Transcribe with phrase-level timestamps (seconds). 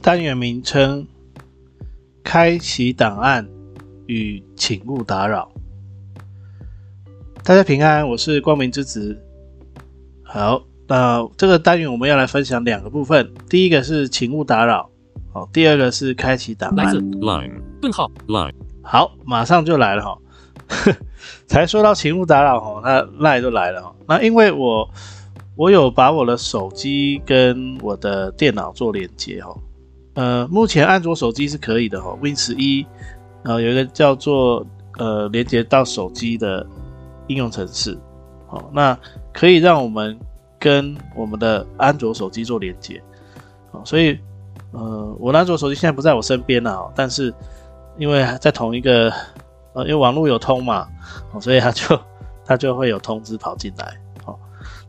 [0.00, 1.06] 单元名称：
[2.24, 3.46] 开启档案
[4.06, 5.50] 与请勿打扰。
[7.44, 9.22] 大家平安，我是光明之子。
[10.22, 14.90] 好，那这个单元我们要来分享两个部分，第一个是请勿打扰，
[15.30, 16.86] 好，第二个是开启档案。
[16.86, 20.18] 来自 Line 顿号 Line 好，马上就来了哈。
[20.68, 20.94] 呵
[21.48, 23.94] 才说到请勿打扰哦，那赖就来了哈。
[24.06, 24.88] 那因为我
[25.56, 29.56] 我有把我的手机跟我的电脑做连接哈。
[30.14, 32.84] 呃，目前安卓手机是可以的哈，Win 十一，
[33.44, 34.66] 然后有一个叫做
[34.98, 36.66] 呃连接到手机的
[37.28, 37.96] 应用程式，
[38.48, 38.98] 好，那
[39.32, 40.18] 可以让我们
[40.58, 43.00] 跟我们的安卓手机做连接，
[43.70, 44.18] 哦，所以
[44.72, 47.32] 呃我的安卓手机现在不在我身边了，但是
[47.96, 49.12] 因为在同一个
[49.72, 50.88] 呃因为网络有通嘛，
[51.32, 51.98] 哦，所以它就
[52.44, 54.38] 它就会有通知跑进来，好，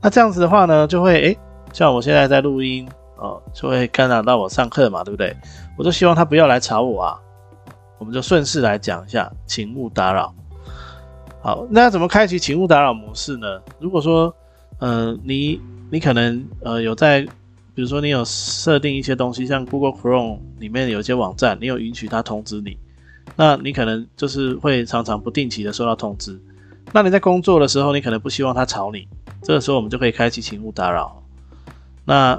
[0.02, 1.38] 那这样子的话呢，就会诶，
[1.74, 2.88] 像我现在在录音。
[3.22, 5.36] 哦，就会干扰到我上课嘛，对不对？
[5.78, 7.20] 我就希望他不要来吵我啊。
[7.98, 10.34] 我们就顺势来讲一下，请勿打扰。
[11.42, 13.62] 好，那怎么开启请勿打扰模式呢？
[13.78, 14.34] 如果说，
[14.80, 15.60] 嗯，你
[15.92, 17.20] 你可能呃有在，
[17.76, 22.78] 比如说你有设定一些东西，像 Google Chrome 里面有一些网站，你有允许它通知你，
[23.40, 26.38] 那你可能就是会常常不定期的收到通知。
[26.92, 29.08] 那你在工作的时候，你可能不希望它吵你，
[29.42, 31.24] 这个时候我们就可以开启请勿打扰。
[32.04, 32.38] 那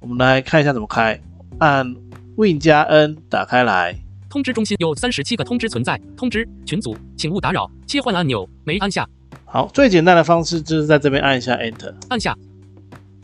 [0.00, 1.20] 我们来看一下怎么开，
[1.58, 1.94] 按
[2.36, 3.94] Win 加 N 打开来。
[4.30, 7.70] 通知中心有三十七个通知存在，通知群组，请勿打扰。
[7.86, 9.06] 切换按钮没按下。
[9.44, 12.34] 好，最简单的方式就是在这边按一下 Enter，按下。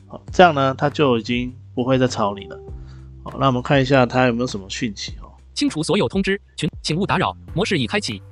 [0.07, 2.61] 好，这样呢，它就已经不会再吵你了。
[3.25, 5.20] 好，那我们看一下它有没有什么讯息哦。
[5.61, 8.23] 清除所有通知群，请勿打扰模式已开启。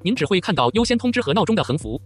[0.00, 2.00] 您只会看到优先通知和闹钟的横幅。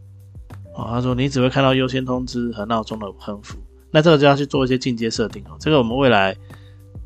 [0.75, 3.57] 哦，他说你只会看到优先通知和闹钟的横幅。
[3.93, 6.37] 那这个就要去做一些进阶设定哦，这个我们未来，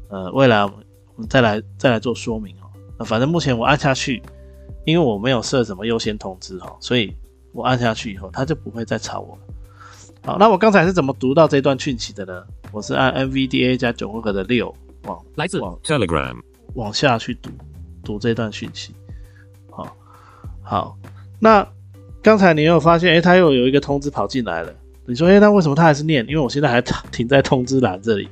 [0.09, 0.71] 呃，未来我
[1.19, 2.65] 们再来再来做说明哦。
[2.99, 4.23] 那反正目前我按下去，
[4.87, 7.15] 因为我没有设什么优先通知哈，所以
[7.53, 9.43] 我按下去以后，它就不会再吵我了。
[10.25, 12.43] 好，那我刚才是怎么读到这段讯息的呢？
[12.73, 16.35] 我是按 NVDA 加九个的六往来自往 Telegram
[16.77, 17.51] 往下去读
[18.05, 18.95] 读这段讯息。
[19.71, 19.97] 好，
[20.63, 20.97] 好，
[21.41, 21.67] 那
[22.23, 24.73] 刚才你有发现，哎，他又有一个通知跑进来了。
[25.09, 26.27] 你说，哎，那为什么他还是念？
[26.27, 26.81] 因为我现在还
[27.13, 28.29] 停在通知栏这里，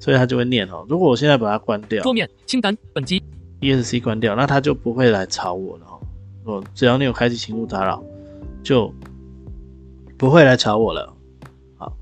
[0.00, 0.86] 所以他就会念哦。
[0.88, 3.22] 如果我现在把它关掉，桌面清单本机
[3.60, 6.00] ESC 关掉，那他就不会来吵我了哦。
[6.44, 8.02] 哦，只要你有开启请勿打扰，
[8.62, 8.90] 就
[10.16, 11.12] 不会来吵我了。
[11.76, 11.94] 好，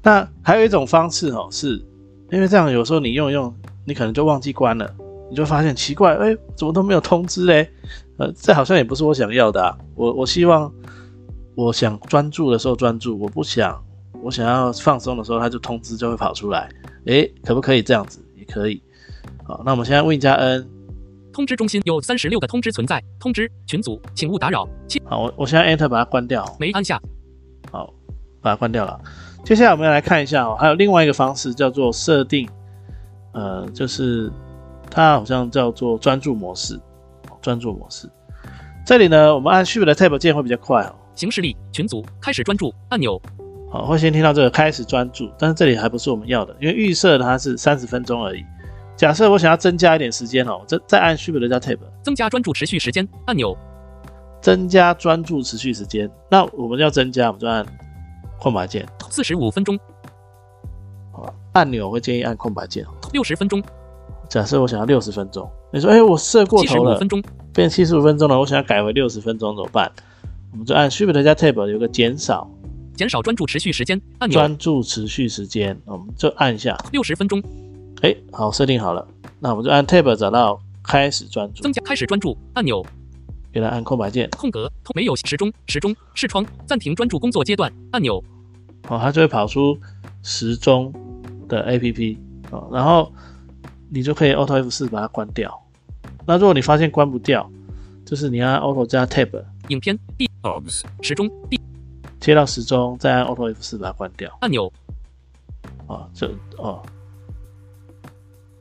[0.00, 1.84] 那还有一种方式哦，是
[2.30, 3.52] 因为这样有时候你用用，
[3.84, 4.94] 你可能就忘记关了，
[5.30, 7.70] 你就发现奇怪，哎，怎么都没有通知嘞？
[8.18, 9.76] 呃，这好像也不是我想要的啊。
[9.94, 10.72] 我我希望。
[11.58, 13.82] 我想专注的时候专注，我不想，
[14.22, 16.68] 我想要放松的时候，它就通知就会跑出来。
[17.06, 18.22] 诶，可不可以这样子？
[18.36, 18.82] 也可以。
[19.42, 20.68] 好，那我们现在 Win 加 N，
[21.32, 24.68] 通知中心有三十六个通知存在，通知群组，请勿打扰。
[25.06, 26.44] 好，我我现在 Enter 把它关掉。
[26.60, 27.00] 没按下。
[27.72, 27.90] 好，
[28.42, 29.00] 把它关掉了。
[29.42, 32.46] 接下来我们要来看一下哦，还有另外一个方式叫做设定，
[33.32, 34.30] 呃，就是
[34.90, 36.80] 它好像叫做专注模式，
[37.42, 38.08] 专注模式。
[38.84, 40.94] 这里呢，我们按 Shift 的 Tab 键会比较快哦。
[41.14, 43.20] 形式力群组开始专注按钮，
[43.70, 48.44] 好，会先听到这个开始专注，但是这里还不是我们要的，因为预设它是三十分钟而已。
[48.96, 53.56] 假设我想要增加一点时间哦，再再按 Shift 加 Tab，增加专注持续时间按钮，
[54.40, 56.10] 增加专注持续时间。
[56.30, 57.66] 那我们要增加，我们就按
[58.38, 59.78] 空白键，四十五分钟。
[61.12, 62.84] 好，按钮会建议按空白键。
[63.12, 63.62] 六十分钟。
[64.28, 67.00] 假设我想要六十分钟，你说，哎，我设过头了，
[67.52, 69.90] 变七十五分钟了，我想要改为六十分钟怎么办？
[70.52, 72.50] 我们就按 Shift 加 Tab 有个减少，
[72.94, 74.38] 减少专注持续时间按钮。
[74.38, 77.42] 专注持续时间，我们就按一下六十分钟。
[78.02, 79.06] 哎，好，设定好了。
[79.38, 82.84] 那我们就按 Tab 找到开始专注，增加开始专注按钮。
[83.52, 88.22] 给它按空白键，空格没有时钟时钟视窗暂停专注工作阶段按钮。
[88.88, 89.78] 哦，它就会跑出
[90.22, 90.92] 时钟
[91.48, 92.18] 的 APP
[92.50, 93.10] 哦，然后
[93.90, 95.62] 你就可以 Auto F 四把它关掉。
[96.26, 97.48] 那如果你发现关不掉，
[98.04, 100.28] 就是你按 Auto 加 Tab，影片 B。
[100.42, 100.82] Obs.
[101.02, 101.60] 时钟 D，
[102.20, 104.36] 切到时钟，再按 Auto F 四把它关掉。
[104.40, 104.72] 按钮
[105.88, 106.82] 哦，这哦，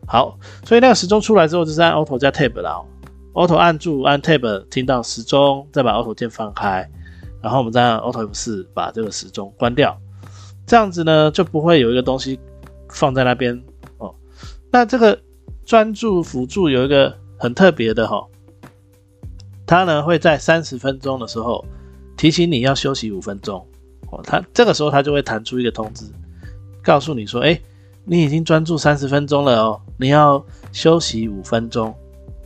[0.07, 2.85] 好，所以那个时钟出来之后，就是按 Auto 加 Tab 啦、哦。
[3.33, 6.89] Auto 按住，按 Tab 听到时钟，再把 Auto 键放开，
[7.41, 9.95] 然后我们再按 Auto F 四把这个时钟关掉。
[10.65, 12.39] 这样子呢，就不会有一个东西
[12.89, 13.74] 放在那边哦。
[14.75, 15.17] 那这个
[15.65, 18.27] 专注辅助有一个很特别的哈、哦，
[19.65, 21.63] 它呢会在三十分钟的时候
[22.17, 23.65] 提醒你要休息五分钟
[24.11, 24.19] 哦。
[24.25, 26.05] 它这个时候它就会弹出一个通知，
[26.83, 27.57] 告诉你说，哎，
[28.03, 31.95] 你已经专注三十分钟了哦，你要休息五分钟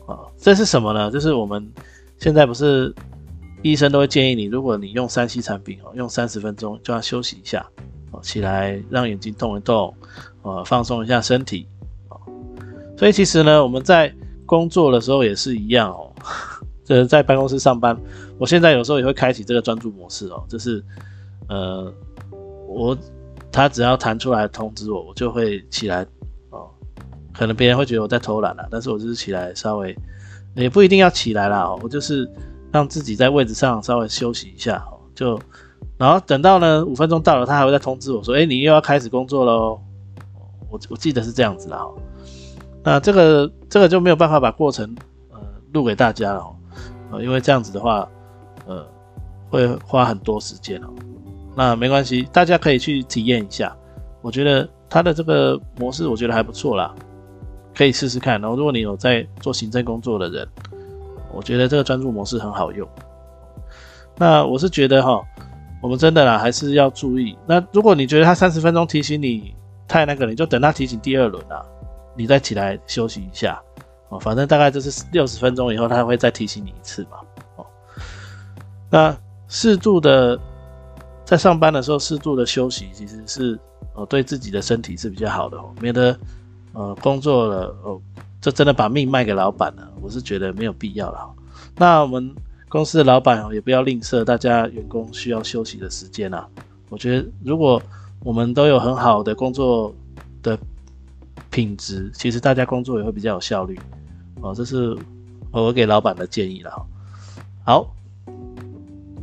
[0.05, 0.19] 啊。
[0.37, 1.09] 这是什么呢？
[1.09, 1.67] 就是我们
[2.19, 2.93] 现在不是
[3.63, 7.65] 医生都会建议你，如果你用三 C 产品哦，用三十分钟就要休息一下
[8.11, 9.91] 哦，起来让眼睛动一动，
[10.43, 11.67] 呃，放松一下身体。
[12.99, 14.13] 所以其实呢，我们在
[14.45, 16.11] 工作的时候也是一样哦。
[16.83, 17.97] 这 在办公室上班，
[18.37, 20.83] 我现在有时候也会开启这个专注模式哦，就是
[21.47, 21.89] 呃，
[22.67, 22.97] 我
[23.53, 26.05] 他只要弹出来通知我，我就会起来
[26.49, 26.67] 哦。
[27.31, 29.95] 可能别人会觉得我在偷懒啦，但是我就是起来稍微，
[30.55, 32.29] 也不一定要起来啦，哦，我就是
[32.69, 35.39] 让自己在位置上稍微休息一下哦，就
[35.97, 39.79] 然后等到呢五分钟到了，他还会再通知我说，哎，你又要开始工作喽。
[40.69, 41.97] 我我记得是这样子啦，哦，
[42.83, 44.95] 那这个这个就没有办法把过程
[45.31, 45.39] 呃
[45.73, 46.55] 录给大家了哦。
[47.11, 48.07] 呃，因为这样子的话，
[48.67, 48.85] 呃，
[49.49, 50.89] 会花很多时间哦。
[51.55, 53.75] 那没关系，大家可以去体验一下。
[54.21, 56.93] 我觉得它的这个模式，我觉得还不错啦，
[57.75, 58.39] 可以试试看。
[58.39, 60.47] 然后，如果你有在做行政工作的人，
[61.33, 62.87] 我觉得这个专注模式很好用。
[64.17, 65.21] 那我是觉得哈，
[65.81, 67.37] 我们真的啦，还是要注意。
[67.47, 69.55] 那如果你觉得它三十分钟提醒你
[69.87, 71.65] 太那个，你就等它提醒第二轮啊，
[72.19, 73.57] 你再起来休息一下。
[74.09, 77.17] 哦，反正大概就是六十分钟以后，他会再提醒你一次嘛。
[77.55, 77.65] 哦，
[78.89, 79.15] 那
[79.47, 80.37] 适度的
[81.23, 83.57] 在上班的时候适度的休息，其实是
[83.93, 86.19] 哦对自己的身体是比较好的哦，免得
[86.73, 88.01] 呃工作了哦，
[88.41, 91.29] 这真的把命卖给老板了，我是觉得没有必要了。
[91.77, 92.35] 那我们
[92.67, 96.45] 公司的老板哦，也不要吝啬大家员工需要休息的时间啊。
[96.89, 97.81] 我觉得如果
[98.21, 99.93] 我们都有很好的工作
[100.41, 100.57] 的
[101.49, 103.79] 品质，其实大家工作也会比较有效率。
[104.41, 104.97] 哦，这是
[105.51, 106.71] 我给老板的建议了。
[107.65, 107.93] 好，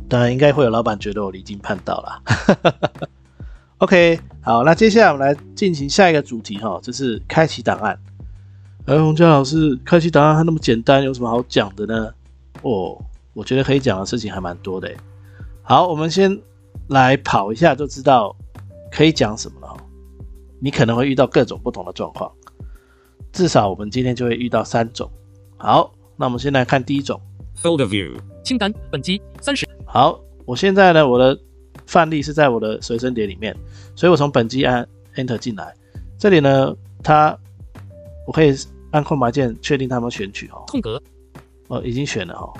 [0.07, 2.21] 当然应该会有老板觉得我离经叛道啦。
[3.79, 7.97] OK，好，那接下来我们来进行下一个主题哈，就是开启档案。
[8.85, 12.09] 而洪江老师，开启档案还那么简单，有什么好讲的呢？
[12.61, 12.97] 哦，
[13.33, 14.91] 我觉得可以讲的事情还蛮多的。
[15.61, 16.39] 好，我们先
[16.87, 18.35] 来跑一下就知道
[18.91, 19.77] 可以讲什么了。
[20.59, 22.31] 你可能会遇到各种不同的状况。
[23.31, 25.09] 至少我们今天就会遇到三种。
[25.57, 27.19] 好，那我们先来看第一种
[27.61, 28.17] Folder view.
[28.43, 31.37] 清单本机三十好，我现在呢，我的
[31.85, 33.55] 范例是在我的随身碟里面，
[33.95, 35.73] 所以我从本机按 Enter 进来。
[36.17, 37.37] 这里呢，它
[38.25, 38.55] 我可以
[38.91, 40.63] 按空白键确定它们选取哦。
[40.67, 41.01] 空格
[41.67, 42.53] 哦，已经选了哦。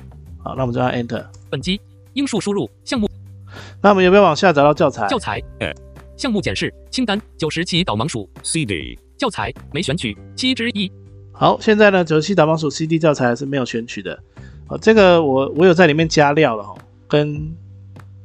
[0.44, 1.24] 好，那我们就按 Enter。
[1.50, 1.80] 本机
[2.12, 3.08] 英数输入项目
[3.80, 5.08] 那我们有没有往下找到教材？
[5.08, 5.74] 教材哎
[6.18, 8.98] 项目检视清单九十期导盲鼠 CD.
[9.16, 10.90] 教材没选取七之一
[11.32, 14.18] 好，现在呢，九七导盲鼠 CD 教材是没有选取的。
[14.66, 16.76] 哦，这个我我有在里面加料了哦，
[17.06, 17.32] 跟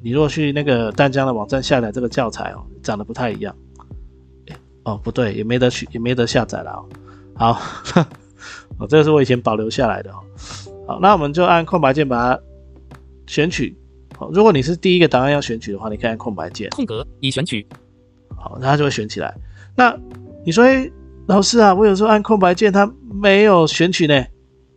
[0.01, 3.55] 你如果去那个淡江的网站下载这个教材哦，长得不太一样。
[4.47, 6.89] 诶哦，不对，也没得取，也没得下载了哦。
[7.35, 7.61] 好，
[8.79, 10.17] 哦，这个是我以前保留下来的哦。
[10.87, 12.41] 好，那我们就按空白键把它
[13.27, 13.75] 选取。
[14.17, 16.69] 好，如果你是第一个档案要选取的话，你可以按空白键。
[16.71, 17.65] 空格已选取
[18.43, 19.33] 好，那它就会选起来。
[19.73, 19.97] 那
[20.45, 20.91] 你说，哎，
[21.27, 24.21] 老师啊，我有时候按空白键，它没有选取呢，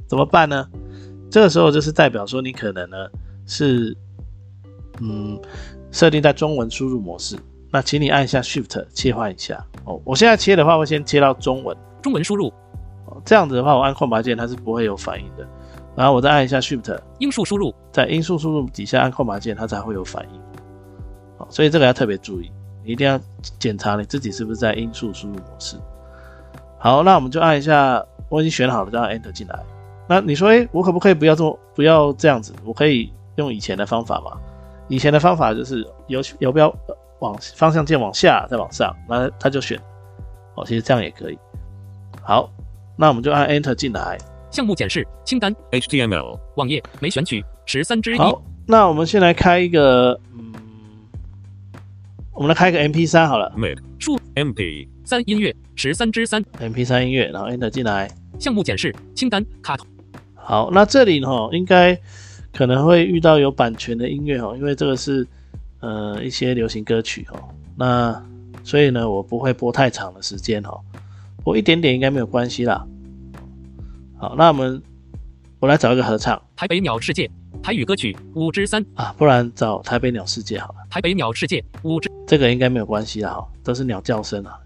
[0.07, 0.65] 怎么办呢？
[1.29, 2.97] 这个时候就是代表说你可能呢
[3.45, 3.97] 是，
[5.01, 5.37] 嗯，
[5.91, 7.37] 设定在中文输入模式。
[7.73, 9.63] 那请你按一下 Shift 切换一下。
[9.85, 11.77] 哦，我现在切的话会先切到中文。
[12.01, 12.47] 中文输入
[13.07, 15.47] 哦，这样子的话，我按空白键它是不会有反应的。
[15.97, 20.41] 然后我再按一下 Shift，音数输入在音速输入底下按空白键，它才会有反应。
[21.37, 22.51] 好，所以这个要特别注意，
[22.87, 23.21] 你一定要
[23.59, 25.77] 检查你自己是不是在音速输入模式。
[26.79, 29.59] 好，那我们就按一下，我已经选好了，就按 Enter 进来。
[30.09, 32.53] 那你说，哎，我可不可以不要这么不要这样子？
[32.65, 34.39] 我可以用以前的方法吗？
[34.87, 36.73] 以前的方法就是游游标
[37.19, 39.77] 往方向键往下再往上，那它就选。
[40.55, 41.37] 哦，其实这样也可以。
[42.23, 42.49] 好，
[42.97, 44.17] 那我们就按 Enter 进来。
[44.53, 46.39] 项目检视清单 HTML.
[46.55, 50.19] 网页没选取十三之一好，那我们先来开一个，
[52.37, 53.79] 我们来开个 MP 三好了 Mid.
[53.99, 54.87] 数 MP.
[55.07, 58.11] 三音乐十三之三，MP 三音乐，然后 Enter 进来。
[58.39, 59.87] 项目检视清单卡通
[60.35, 61.99] 好，那这里呢，应该
[62.53, 65.27] 可能会遇到有版权的音乐哦，因为这个是
[65.81, 67.43] 呃一些流行歌曲哦，
[67.75, 68.23] 那
[68.63, 70.79] 所以呢，我不会播太长的时间哦，
[71.43, 72.87] 播一点点应该没有关系啦。
[74.19, 74.83] 好，那我们
[75.59, 77.31] 我来找一个合唱台北鸟世界
[77.63, 84.59] 台语歌曲五之三，啊，不然找台北鸟世界好了，台北鸟世界五之这个应该没有关系啦哈，都是鸟叫声啊，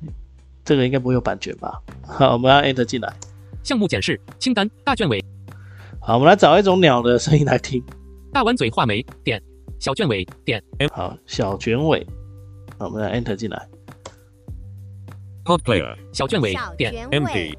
[0.65, 1.79] 这个应该不会有版权吧？
[2.03, 3.13] 好，我们要 enter 进来。
[3.63, 5.23] 项目检视清单大卷尾
[6.01, 7.85] 好，我们来找一种鸟的声音来听。
[8.33, 9.43] 大弯嘴画眉点
[9.79, 12.07] 小卷尾点好，小卷尾，
[12.79, 13.69] 好，我们来 enter 进来。
[15.45, 15.97] Pod player.
[16.13, 17.55] 小卷尾点 Empty.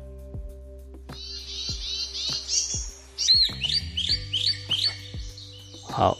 [5.84, 6.18] 好，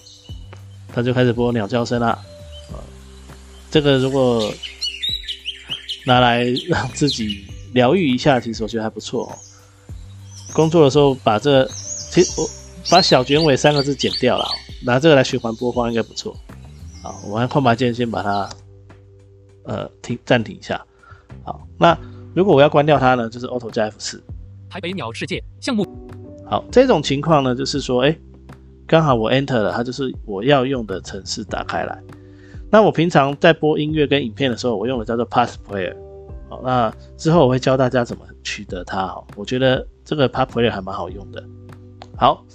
[0.94, 2.20] 它就开始播鸟叫声啦。
[3.72, 4.54] 这个如果
[6.06, 9.32] 拿来让自己疗愈一下，其实我觉得还不错哦。
[10.54, 11.66] 工作的时候把这，
[12.12, 12.48] 其实我
[12.90, 14.52] 把小卷尾三个字剪掉了哦，
[14.84, 16.36] 拿这个来循环播放应该不错。
[17.02, 18.50] 好，我按空白键先把它
[19.64, 20.84] 呃停暂停一下。
[21.44, 21.98] 好，那
[22.36, 24.22] 如果我要关掉它呢，就是 Auto 加 F 四。
[24.70, 25.86] 台北鸟世界项目
[26.46, 28.18] 好，这种情况呢，就是说，哎，
[28.86, 31.98] 刚好我 enter 了，它就是我要用的程式打开来。
[32.72, 35.94] 那我平常在播音乐跟影片的时候，我用的叫做 Pass Player，
[36.50, 39.06] 好，那之后我会教大家怎么取得它。
[39.08, 41.44] 哈，我觉得这个 Pass Player 还蛮好用的。
[42.16, 42.46] 好，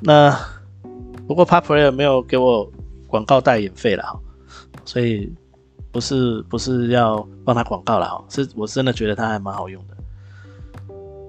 [0.00, 0.34] 那
[1.28, 2.66] 不过 Pass Player 没有给我
[3.06, 4.18] 广告代言费了，
[4.86, 5.30] 所以
[5.92, 9.96] 不是不是要帮他广告了哈，是我真的觉得它还蛮好用的。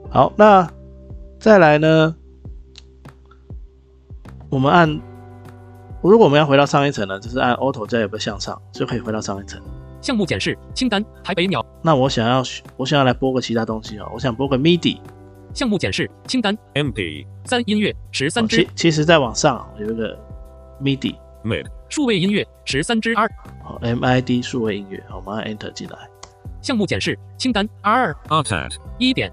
[0.10, 0.66] 好，那
[1.40, 2.16] 再来呢？
[4.50, 4.90] 我们按，
[6.02, 9.62] 如果我们要回到上一层呢，就是按 Auto 加有个向上，就可以回到上一层。
[10.02, 12.44] 项目检视清单台北鸟那我想要，
[12.78, 15.00] 我想要来播个其他东西哦，我想播个 MIDI。
[15.54, 17.26] 项目检视清单 MP.
[17.46, 20.18] 三音乐十三哦支其其实再往上有一个
[20.82, 21.66] MIDI，Mid.
[21.90, 23.28] 数位音乐十三支 R
[23.64, 25.98] 好 MID 数位音乐，好，我们按 Enter 进来。
[26.62, 28.76] 项目检视清单 R Artat.
[29.00, 29.32] 一点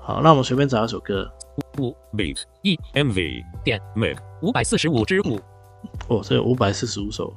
[0.00, 1.30] 好，那我们随便找一首歌。
[1.78, 2.42] 五 Beat.
[2.62, 2.76] E.
[2.94, 3.44] MV.
[3.62, 4.16] 点 Mid.
[4.42, 5.38] 五百四十五支五
[6.08, 7.32] 哦，这有五百四十五首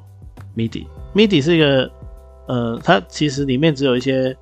[0.56, 0.86] MIDI。
[1.14, 1.92] MIDI 是一个，
[2.48, 4.36] 呃，它其实里面只有一些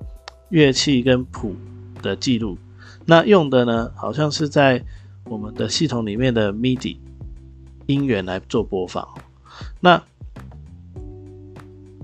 [0.50, 1.54] 乐器跟谱
[2.02, 2.58] 的记录。
[3.06, 4.82] 那用的呢，好像是在
[5.24, 6.96] 我们的系统里面的 MIDI
[7.86, 9.06] 音源来做播放。
[9.80, 10.02] 那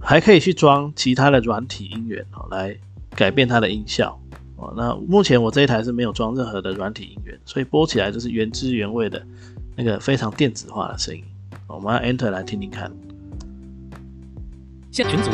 [0.01, 2.77] 还可以去装其他的软体音源哦，来
[3.11, 4.19] 改变它的音效
[4.57, 4.73] 哦。
[4.77, 9.25] 那目前我这一台是没有装任何的软体音源，所以播起来就是原汁原味的
[9.77, 11.23] 那个非常电子化的声音。
[11.67, 12.91] 我们按 Enter 来听听看。
[14.91, 15.31] 现群组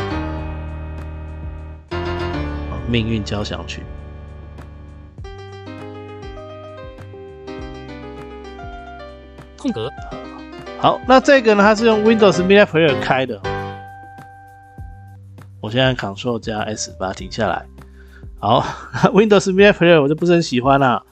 [1.91, 3.83] 哦命运交响曲。
[9.59, 9.91] 空格
[10.79, 13.39] 好，那这个呢，它是用 Windows Media Player 开的。
[15.61, 17.67] 我现在 Ctrl 加 S 把它停下来。
[18.39, 18.63] 好
[19.13, 21.03] ，Windows Media Player 我就不是很喜欢啦、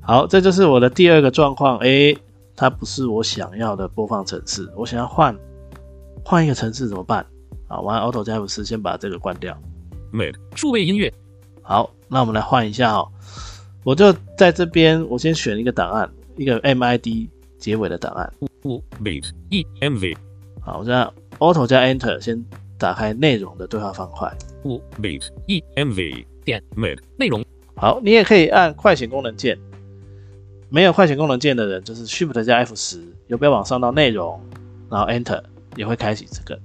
[0.00, 1.78] 好，这就是我的第二个状况。
[1.78, 2.18] 诶，
[2.56, 5.36] 它不是我想要的播放程式，我想要换
[6.24, 7.24] 换一个程式怎么办？
[7.68, 9.56] 啊，我按 Auto 加 F 四先把这个关掉。
[10.12, 10.34] Mid.
[10.54, 11.12] 数位音乐
[11.62, 13.08] 好，那我们来换一下哦。
[13.82, 18.32] 我就在这边，我先选一个档案，一个 MID 结尾的档案。
[18.64, 19.30] 五 Beat.
[19.50, 19.66] E.
[19.80, 20.16] MV.
[20.60, 22.42] 好，我现在 Auto 加 Enter 先
[22.78, 24.32] 打开内容的对话方块。
[24.64, 25.28] 五 Beat.
[25.48, 25.62] E.
[25.76, 26.24] MV.
[26.44, 26.98] 点 Mid.
[27.18, 27.44] 内容
[27.76, 29.58] 好，你也可以按快捷功能键。
[30.70, 34.40] 没有快捷功能键的人，就是 Shift 加 F 十，游标往上到内容，
[34.90, 35.42] 然后 Enter
[35.76, 36.60] 也会开启这个。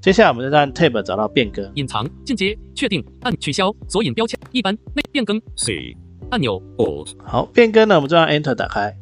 [0.00, 1.70] 接下来我们再按 Tab 找到变更。
[1.74, 5.96] 隐藏进阶确定按取消索引标签一般内变更 C.
[6.30, 7.12] 按钮 Alt.
[7.24, 8.94] 好，变更呢，我们就按 Enter 打开。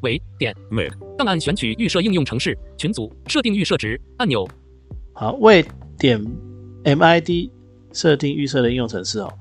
[0.00, 4.48] 为点 Make，档案选取预设应用程式群组设定预设值按钮
[5.12, 5.64] 好，为
[5.98, 6.24] 点
[6.84, 7.50] MID
[7.92, 9.32] 设定预设的应用程式哦。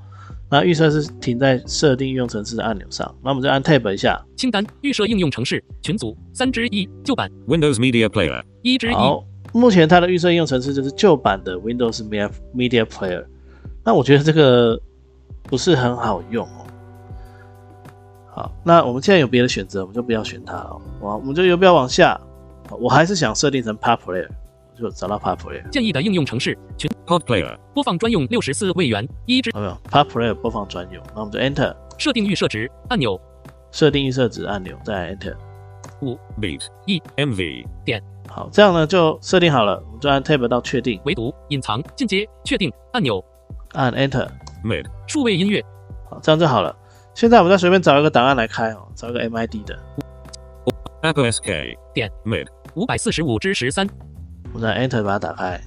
[0.50, 3.14] 那预设是停在设定应用程式的按钮上。
[3.22, 4.22] 那我们就按 Tab 一下。
[4.36, 8.42] 清单预设应用程式群组三之一旧版 Windows Media Player.
[8.62, 9.24] 一之一好，
[9.54, 13.26] 目前它的预设应用程式就是旧版的 Windows Media Media Player。
[13.84, 14.80] 那我觉得这个
[15.44, 16.66] 不是很好用哦。
[18.30, 20.82] 好，那我们现在有别的选择，我们就不要选它了。
[21.00, 22.20] 我我们就游标往下，
[22.80, 24.28] 我还是想设定成 Pop Player，
[24.78, 25.68] 就找到 Pop Player。
[25.70, 27.58] 建议的应用程式群 Pod player.
[27.74, 31.04] 播放专用六十四位元一之有没有 Pop Player 播放专用？
[31.16, 33.20] 那我们就 Enter 设定预设值按钮
[33.72, 35.36] 设定预设值按钮，再来 Enter
[36.02, 36.18] 五。
[36.40, 36.66] Beat.
[36.86, 37.02] E.
[37.16, 37.66] MV.
[37.84, 43.24] 点好，这样呢就设定好了，我们就按 Tab 到确定，唯独隐藏进阶确定按钮
[43.74, 44.28] 按 Enter。
[44.64, 44.86] Mid.
[45.08, 45.64] 数位音乐
[46.10, 46.76] 好，这样就好了。
[47.14, 49.80] 现在我们再随便找一个档案来开哦，找一个 MID 的。
[51.02, 51.78] Apple SK.
[51.94, 52.48] 点 Mid.
[52.76, 53.88] 五百四十五之十三，
[54.54, 55.62] 我再 Enter 把它打开。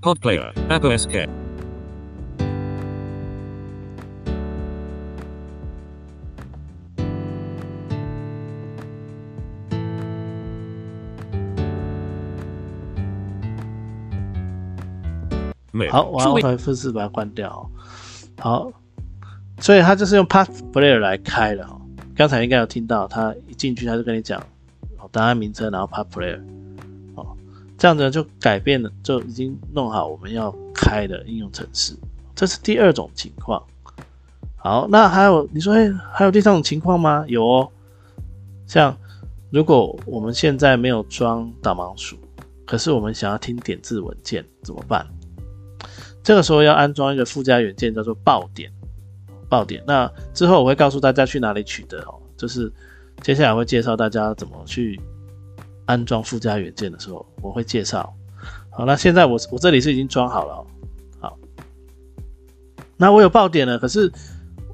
[0.00, 0.52] Pod Player.
[0.68, 1.28] Apple SK.
[15.90, 17.70] 好.我数位 Auto F4 把它关掉哦。
[18.38, 18.72] 好，
[19.60, 21.80] 所以它就是用 Path Player 来开的哦。
[22.14, 24.38] 刚才应该有听到，它一进去它就跟你讲
[24.98, 26.42] 哦档案名称，然后 Path Player 哦，
[27.80, 31.96] 这样子就改变了，就已经弄好我们要开的应用程式。
[32.34, 33.62] 这是第二种情况。
[34.56, 37.24] 好，那还有你说，哎，还有第三种情况吗？
[37.26, 37.66] 有哦，
[38.66, 38.94] 像
[39.48, 42.18] 如果我们现在没有装导盲鼠，
[42.66, 45.06] 可是我们想要听点字文件怎么办？
[46.22, 48.70] 这个时候要安装一个附加元件，叫做爆点。
[49.48, 52.20] 爆点，那之后我会告诉大家去哪里取得哦。
[52.36, 52.70] 就是
[53.22, 55.00] 接下来会介绍大家怎么去
[55.90, 58.14] 安装附加元件的时候，我会介绍。
[58.70, 60.66] 好，那现在我我这里是已经装好了、哦。
[61.18, 61.38] 好，
[62.96, 64.10] 那我有爆点了，可是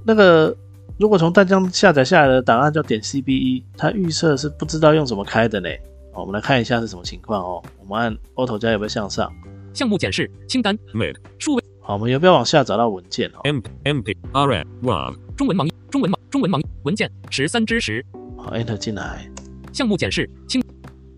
[0.04, 0.54] 那个
[0.98, 5.68] 如果从淡江下载下来的档案叫点 CBE，它预设是不知道用怎么开的呢。
[6.12, 7.62] 好我们来看一下是什么情况哦。
[7.78, 9.32] 我们按 Auto 加有没有向上？
[9.74, 11.16] 项目检视清单，Mid.
[11.38, 13.60] 数位好，我们有没有往下找到文件哦？M.
[13.84, 14.16] MP.
[14.32, 14.64] RM.
[14.82, 15.16] WAV.
[15.36, 18.04] 中文盲中文盲中文盲文件十三之十，
[18.36, 19.30] 好，Enter 进来。
[19.72, 20.62] 项目检视清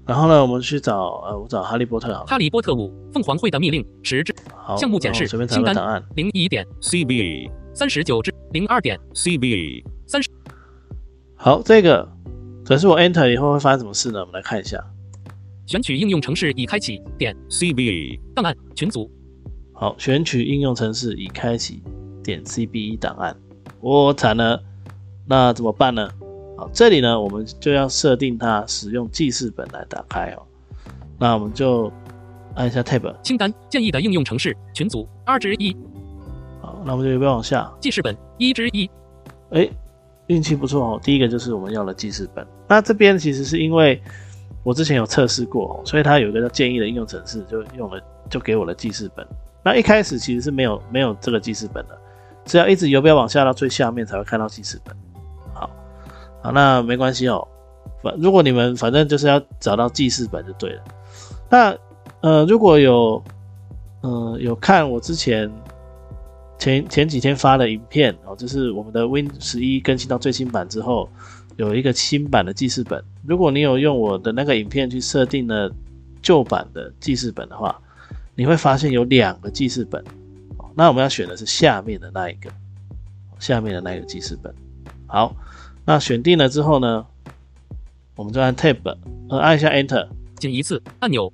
[0.08, 2.26] 然后呢，我们去找呃，我找哈利波特好了。
[2.26, 6.02] 哈利波特五凤凰会的密令十之好，项目检视随便找清单档案。
[6.16, 7.50] 零一点 CBE.
[7.74, 10.30] 三十九至零二点 CB 三十
[11.36, 12.08] 好，这个
[12.64, 14.20] 可是我 Enter 以后会发生什么事呢？
[14.20, 14.82] 我们来看一下。
[15.66, 18.18] 选取应用程式已开启点 CBE.
[18.34, 19.10] 档案群组
[19.74, 21.82] 好，选取应用程式已开启，
[22.24, 23.36] 点 CBE 档案。
[23.80, 24.58] 我惨了，
[25.26, 26.08] 那怎么办呢？
[26.58, 30.42] 好，这里呢，我们就要设定它使用记事本来打开哦。
[31.16, 31.88] 那我们就
[32.56, 33.14] 按一下 Tab。
[33.22, 35.76] 清单建议的应用程式群组二之一
[36.60, 37.72] 好，那我们就有没有往下？
[37.78, 38.90] 记事本一之一
[39.50, 39.70] 哎，
[40.26, 41.00] 运气不错哦。
[41.00, 42.44] 第一个就是我们要的记事本。
[42.66, 44.02] 那这边其实是因为
[44.64, 49.24] 我之前有测试过哦，所以它有一个叫建议的应用程式，就用了就给我的记事本。
[49.62, 51.96] 那一开始其实是没有没有这个记事本的，
[52.44, 54.96] 只要一直游标往下到最下面才会看到记事本。
[56.42, 57.46] 好，那没关系哦。
[58.02, 60.82] 反如果你们反正就是要找到记事本就对了。
[61.50, 61.76] 那
[62.20, 63.22] 呃，如果有
[64.02, 65.50] 呃有看我之前
[66.58, 71.08] 前前几天发的影片哦，就是我们的 Win 十一更新到最新版之后，
[71.56, 73.02] 有一个新版的记事本。
[73.26, 75.70] 如果你有用我的那个影片去设定了
[76.22, 77.80] 旧版的记事本的话，
[78.34, 80.04] 你会发现有两个记事本。
[80.74, 82.50] 那我们要选的是下面的那一个，
[83.40, 84.54] 下面的那个记事本。
[85.06, 85.34] 好，
[85.88, 87.06] 那选定了之后呢，
[88.14, 88.76] 我们就按 Tab，
[89.30, 90.06] 呃，按一下 Enter。
[90.36, 91.32] 仅一次按钮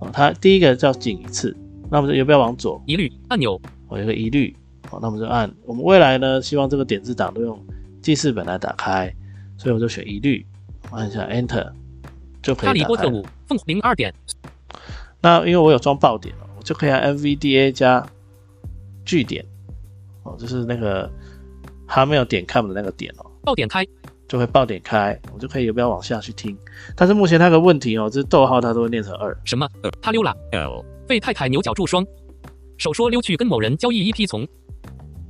[0.00, 1.56] 哦，它第一个叫仅一次，
[1.88, 4.54] 那我们就不要往左，一律按钮我有个一律，
[4.90, 7.64] 好，那我们就按我们未来呢，希望这个点字档都用
[8.02, 9.14] 记事本来打开，
[9.56, 10.44] 所以我就选一律，
[10.90, 11.70] 按一下 Enter
[12.42, 12.88] 就可以打开。
[12.88, 14.12] 波特五凤零二点
[15.22, 18.04] 那因为我有装爆点了，我就可以按 NVDA 加
[19.04, 19.46] 句点，
[20.24, 21.08] 哦，就是那个
[21.86, 23.86] 还没有点 com 的那个点哦，爆点开
[24.26, 26.58] 就会爆点开，我就可以不要往下去听。
[26.96, 29.38] 但是目前它有个问题哦，就是逗号它都会念成二。
[29.44, 29.68] 什么
[30.02, 30.84] 他溜了 L.
[31.06, 32.04] 被太太牛角注霜，
[32.76, 34.44] 手说溜去跟某人交易一批从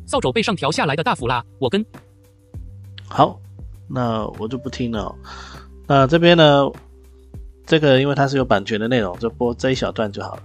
[0.06, 1.84] 扫帚背上调下来的大斧啦，我跟
[3.06, 3.38] 好，
[3.86, 5.14] 那我就不听了哦、
[5.86, 6.66] 那这边呢，
[7.66, 10.42] 这个因为它是有版权的内容，就播这一小段就好了，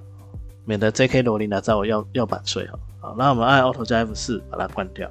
[0.65, 1.21] 免得 J.K.
[1.21, 2.77] 罗琳来找我要要版税哈。
[2.99, 5.09] 好，那我们按 Auto 加 F 四把它关掉。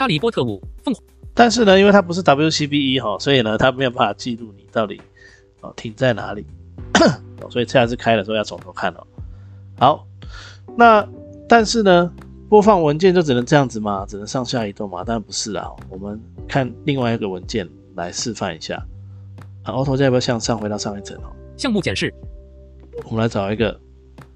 [0.00, 4.98] 哈利波特五凤凰但是呢，因为它不是 WCBE 哈，所以呢，它没有办法记录你到底
[5.60, 6.46] 哦停在哪里，
[7.42, 9.06] 哦所以下次开的时候要从头看哦。
[9.78, 10.06] 好，
[10.74, 11.06] 那
[11.46, 12.10] 但是呢，
[12.48, 14.06] 播放文件就只能这样子吗？
[14.08, 15.04] 只能上下移动吗？
[15.04, 15.70] 当然不是啦。
[15.90, 18.82] 我们看另外一个文件来示范一下。
[19.64, 21.30] 啊，Auto 加要不要向上回到上一层哦？
[21.58, 22.10] 项目检视
[23.04, 23.78] 我们来找一个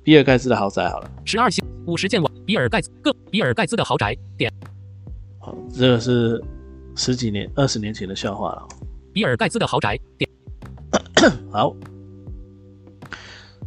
[0.02, 1.10] 比尔盖茨的豪宅好了。
[1.24, 4.53] 十二星五十件网比尔盖茨个比尔盖茨的豪宅点好，
[5.76, 6.42] 这个是
[6.94, 8.68] 十几年、二十年前的笑话了哦。
[9.12, 10.30] 比尔盖茨的豪宅点
[11.50, 11.74] 好，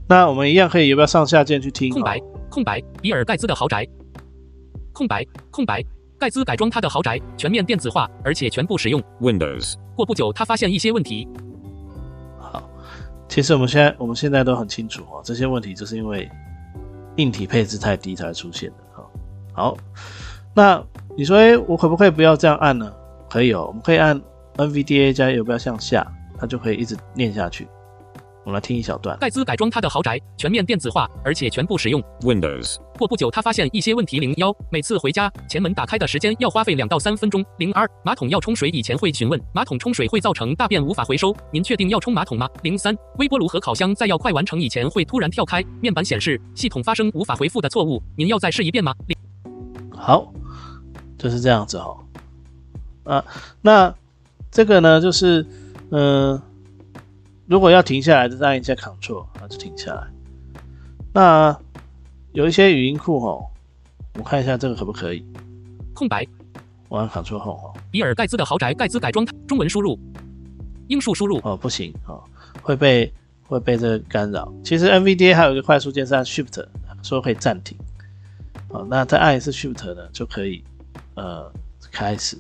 [0.08, 1.92] 那我们一样可以要不要上下键去听？
[1.92, 3.86] 空白哦空白比尔盖茨的豪宅
[4.94, 5.84] 空白空白
[6.18, 9.02] 盖茨改装他的豪宅全面电子化，而且全部使用。
[9.20, 9.76] Windows.
[9.96, 11.28] 过不久，他发现一些问题，
[12.40, 12.64] 好，
[13.28, 16.30] 其实我们现在我们现在都很清楚哦，这些问题就是因为
[17.18, 18.76] 硬体配置太低才出现的。
[18.94, 19.12] 好，
[19.54, 19.78] 好，
[20.58, 20.84] 那
[21.16, 22.92] 你说，哎，我可不可以不要这样按呢？
[23.30, 24.20] 可以哦，我们可以按
[24.56, 26.04] NVDA 加游标向下，
[26.36, 27.68] 它就可以一直念下去。
[28.44, 29.16] 我们来听一小段。
[29.20, 32.78] 盖兹改装他的豪宅，全面电子化，而且全部使用 Windows.
[32.98, 34.20] 过不久，他发现一些问题。
[34.20, 37.46] 零幺，每次回家，前门打开的时间要花费两到三分钟。
[37.60, 42.50] 零二，马桶要冲水以前会询问，马桶冲水会造成大便无法回收，您确定要冲马桶吗？
[42.64, 48.96] 零三，微波炉和烤箱在要快完成以前会突然跳开，面板显示系统发生无法回复的错误，您要再试一遍吗？
[49.06, 49.16] 零
[50.00, 50.32] 好，
[51.18, 51.98] 就是这样子哦。
[53.04, 53.26] 啊，
[53.62, 53.94] 那
[54.52, 55.42] 这个呢，就是
[55.90, 56.42] 嗯、呃
[57.48, 60.06] 如果要停下来，就按一下 Ctrl，那就停下来。
[61.14, 61.58] 那
[62.34, 63.46] 有一些语音库哦，
[64.16, 65.26] 我看一下这个可不可以？
[65.94, 66.28] 空白，
[66.90, 69.98] 我按 Ctrl 后哦，比尔盖茨的豪宅，盖茨改装中文输入，
[70.90, 72.22] 英数输入，哦不行哦，
[72.62, 73.14] 会被
[73.48, 74.54] 会被这个干扰。
[74.62, 76.66] 其实 NVDA 还有一个快速键是按 Shift，
[77.02, 77.78] 说可以暂停。
[78.68, 80.62] 哦，那再按一次 Shift 呢，就可以
[81.16, 81.52] 呃
[81.92, 82.38] 开始。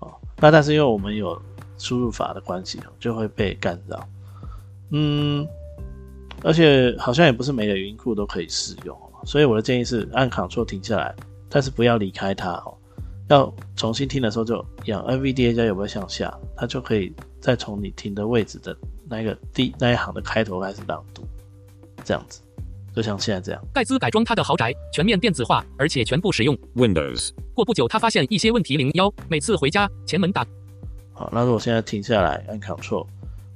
[0.00, 1.40] 哦，那但是因为我们有
[1.78, 4.08] 输入法的关系，就会被干扰。
[4.90, 5.46] 嗯，
[6.42, 11.14] 而且好像也不是每个语音库都可以适用，所以我的建议是按 Ctrl 停下来，
[11.48, 12.76] 但是不要离开它哦。
[13.28, 18.76] 要重新听的时候就一样，NVDA 加有没有向下，它就可以再从你停的位置的
[19.08, 21.22] 那个第那一行的开头开始朗读，
[22.02, 22.40] 这样子，
[22.94, 23.62] 就像现在这样。
[23.72, 26.56] 盖茨改装他的豪宅，全面电子化，而且全部使用。
[26.76, 27.30] Windows.
[27.54, 28.76] 过不久，他发现一些问题。
[28.76, 30.46] 零幺，每次回家，前门打
[31.12, 33.06] 好，那如果现在停下来按 Ctrl，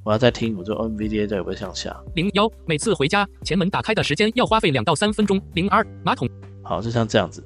[0.03, 1.97] 我要再听，我就 NVDA 加有没有向下。
[2.15, 5.41] 零幺，每次回家，前门打开的时间要花费两到三分钟。
[5.55, 6.29] 零二，马桶
[6.63, 7.43] 好，就像这样子。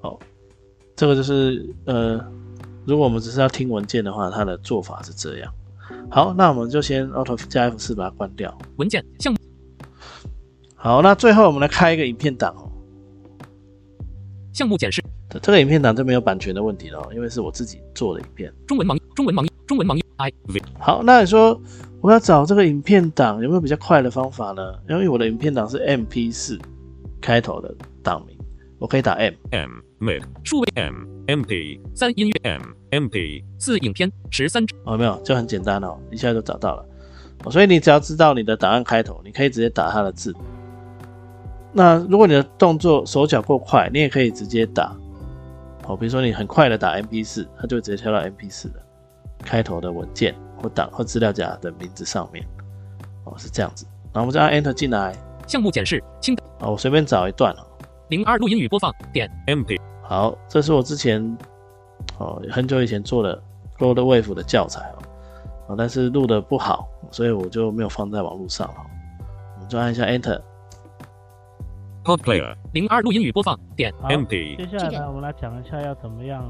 [0.00, 0.18] 好，
[0.94, 2.24] 这个就是呃，
[2.86, 5.52] 如果我们只是要听文件的话，它的做法是这样。
[6.10, 8.56] 好，那我们就先 Auto 加 F 四把它关掉。
[8.76, 9.38] 文件项目
[10.84, 12.68] 好，那最后我们来开一个影片档哦。
[14.52, 18.52] 项目检视这这个影片档就没有版权的问题了哦，因为是我自己做的影片。
[18.66, 21.56] 中文盲中文盲中文盲 I V 好，那你说
[22.00, 24.74] 我要找这个影片档有没有比较快的方法呢？
[24.88, 26.58] 因为我的影片档是 MP 四
[27.20, 28.36] 开头的档名，
[28.80, 29.34] 我可以打 M。
[29.52, 29.70] M.
[30.00, 30.22] Mid.
[30.42, 31.04] 数位 M.
[31.28, 31.78] MP.
[31.94, 32.62] 三音乐 M.
[32.90, 33.44] MP.
[33.56, 36.84] 四影片十三哦，没有，就很简单哦，一下就找到了。
[37.44, 40.34] 哦所以你只要知道你的档案开头，你可以直接打它的字。
[41.72, 44.94] 那如果你的动作手脚够快，你也可以直接打。
[45.84, 48.74] 好，比如说你很快的打 MP 四，它就会直接跳到 MP 四的
[49.42, 52.46] 开头的文件或档或资料夹的名字上面。
[53.24, 53.86] 哦，是这样子。
[54.12, 55.16] 然后我们再按 Enter 进来。
[55.46, 57.66] 项目检视清啊，我随便找一段哦。
[58.08, 59.76] 零二录音与播放点 MP.
[60.02, 61.36] 好，这是我之前
[62.18, 63.42] 哦很久以前做的
[63.78, 65.02] Gold Wave 的教材哦，
[65.68, 68.74] 啊，但是录的不好，所以我就没有放在网络上了。
[69.56, 70.40] 我们就按一下 Enter。
[72.04, 72.56] Pod Player.
[72.72, 74.56] 零二录音与播放点好 MP.
[74.56, 76.44] 接下来呢，我们来讲一下要怎么样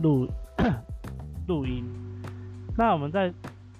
[0.00, 0.28] 录
[1.48, 1.84] 录音。
[2.76, 3.32] 那我们在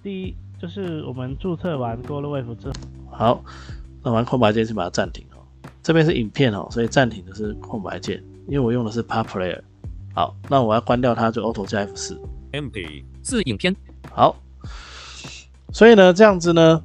[0.03, 2.73] 第一就是我们注册完 Go Wave 之后，
[3.11, 3.45] 好，
[4.03, 5.38] 那玩空白键先把它暂停哦。
[5.81, 9.61] 这边是影片哦，所以暂停的是空白键，因为我用的是 Pod Player。
[10.12, 12.21] 好，那我要关掉它，就 Auto 加 f 四
[12.53, 13.77] mp 是影片
[14.11, 14.35] 好，
[15.73, 16.83] 所以呢，这样子呢，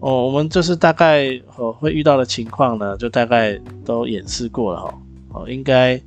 [0.00, 4.88] 哦，我们就是大概哦会遇到的情况呢，就大概都演示过了哈、
[5.30, 5.42] 哦。
[5.42, 6.00] 哦，应该，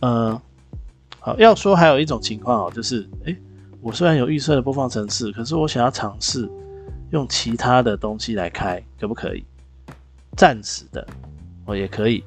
[0.00, 0.40] 呃，
[1.18, 3.36] 好，要说还有一种情况哦，就是，诶，
[3.80, 6.48] 我虽然有预设的播放程式，可是我想要尝试
[7.10, 9.42] 用其他的东西来开，可不可以？
[10.36, 11.06] 暂时的
[11.64, 12.22] 哦，也可以。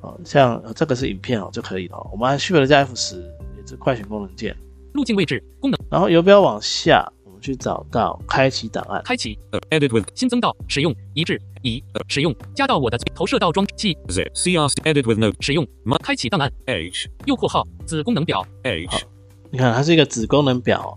[0.00, 2.08] 哦，像呃这个是影片哦就可以了哦。
[2.10, 3.16] 我们按 Shift 加 F 十，
[3.56, 4.56] 也是快选功能键。
[4.94, 7.08] 路径位置功能然后游标往下，
[7.42, 9.02] 去找到开启档案。
[9.04, 14.30] 开启 Uh, edit with 新增到使用一致一使用加到我的投射到装置器 Z.
[14.34, 14.74] CRC.
[14.84, 15.36] Edit with note.
[15.40, 15.66] 使用
[16.02, 17.10] 开启档案 H.
[17.26, 19.04] 右括号子功能表 H.
[19.50, 20.90] 你看，它是一个子功能表哦。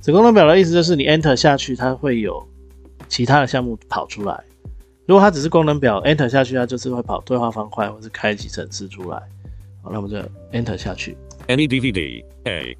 [0.00, 2.46] 子功能表的意思就是你 Enter 下去，它会有
[3.08, 4.44] 其他的项目跑出来。
[5.06, 9.16] 如果它只是功能表，Enter 下去，它就是会跑对话方块或是开启程式出来。
[9.82, 10.18] 好，那我们就
[10.56, 11.16] Enter 下去。
[11.48, 12.24] Any DVD.
[12.44, 12.76] A.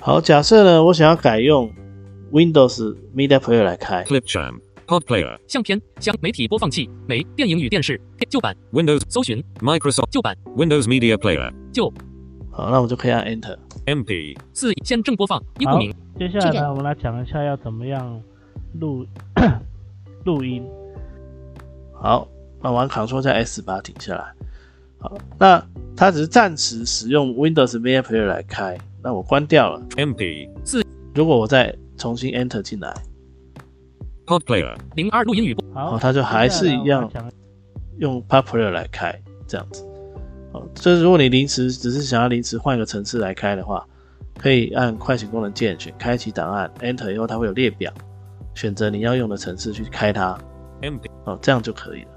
[0.00, 1.72] 好，假设呢，我想要改用
[2.32, 4.60] Windows Media Player 来开，Clip Champ.
[4.86, 5.38] Pod Player.
[5.46, 9.02] 相片相媒体播放器媒电影与电视旧版 Windows.
[9.08, 10.08] 搜寻 Microsoft.
[10.10, 11.52] 旧版 Windows Media Player.
[11.72, 11.92] 旧
[12.50, 13.56] 好，那我们就可以按 Enter。
[13.86, 14.36] MP.
[14.52, 18.22] 四先正播放一不好明，接下来呢，我们来讲一下要怎么样
[18.80, 19.06] 录
[20.24, 20.62] 录音。
[21.92, 22.26] 好，
[22.62, 24.32] 那我按 Ctrl 加 S 把它停下来。
[24.98, 25.62] 好，那
[25.96, 29.82] 它只是暂时使用 Windows Media Player 来开，那我关掉了。
[29.96, 30.48] MP.
[30.64, 30.82] 四
[31.14, 32.94] 如果我再重新 Enter 进来
[34.24, 34.74] ，Pod Player.
[34.94, 37.30] 零二录音语播好，哦它就还是一样接下来我们来讲
[37.98, 39.84] 用 Popular 来开，这样子。
[40.52, 43.84] 哦，就是如果你临时只是想要临时换一个程式来开的话，
[44.38, 47.92] 可以按快捷功能键选开启档案，Enter 以后它会有列表，
[48.54, 50.38] 选择你要用的程式去开它
[50.80, 51.10] ，MP.
[51.24, 52.08] 哦，这样就可以了。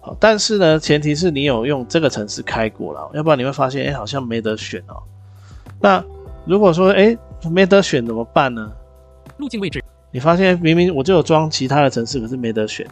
[0.00, 5.02] 好，但是呢，前提是你有用这个程式开过了，要不然你会发现，哎，好像没得选哦。
[5.80, 6.02] 那
[6.46, 7.16] 如果说，哎，
[7.50, 8.72] 没得选怎么办呢？
[9.38, 12.86] 路径位置，你发现明明我就有装其他的城市，可是没得选，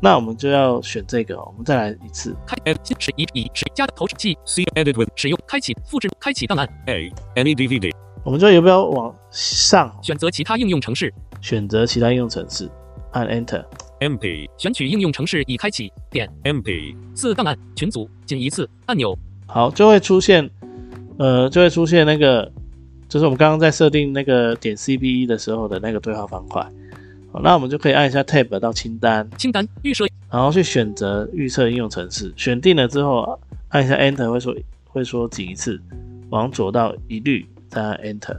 [0.00, 1.44] 那我们就要选这个、哦。
[1.48, 4.64] 我们再来一次，开新使一以使加投器 C.
[4.74, 7.12] Edit with 使用开启复制开启档案，A.
[7.36, 7.92] Any DVD.
[8.24, 12.70] 我们就要不要往上哦选择其他应用城市，选择其他应用城市，
[13.12, 13.64] 按 Enter。
[14.00, 14.48] MP.
[14.58, 16.94] 选取应用城市已开启，点 MP.
[17.14, 19.16] 四档案群组仅一次按钮，
[19.46, 20.50] 好，就会出现，
[21.18, 22.50] 呃，就会出现那个，
[23.08, 26.62] 就是我们刚刚在设定那个点 C B E 的时候的那个对话方块。
[27.32, 33.38] 好，那我们就可以按一下 Tab 到清单，清单预设然后去选择预测应用程式，选定了之后
[33.68, 34.54] 按一下 Enter 会说
[34.86, 35.80] 会说仅一次，
[36.30, 38.36] 往左到一律再按 Enter，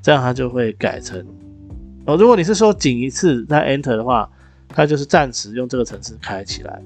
[0.00, 1.24] 这样它就会改成
[2.06, 2.16] 哦。
[2.16, 4.28] 如果你是说仅一次再 Enter 的话，
[4.68, 6.82] 它就是暂时用这个程式开起来。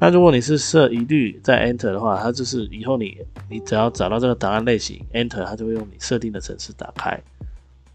[0.00, 3.18] 那如果你是设一律在 Enter 的话，它就是以后你
[3.50, 7.20] 你只要找到这个档案类型 Enter，它就会用你设定的程式打开。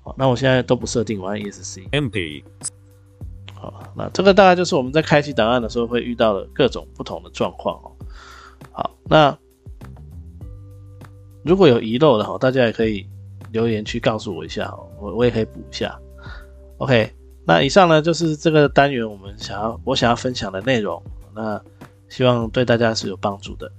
[0.02, 1.90] 好，那我现在都不设定，我按 ESC。
[1.92, 2.44] MP.
[3.54, 7.92] 好，那这个大概就是我们在开启档案的时候会遇到的各种不同的状况哦。
[8.74, 9.38] 好，那
[11.46, 13.08] 如果有遗漏的哈，大家也可以
[13.54, 15.98] 留言去告诉我一下哦，我我也可以补一下。
[16.80, 17.10] OK，
[17.46, 21.02] 那以上呢就是这个单元我们想要我想要分享的内容，
[21.34, 21.62] 那
[22.14, 23.72] 希望对大家是有帮助的。